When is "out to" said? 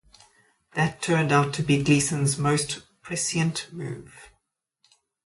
1.31-1.61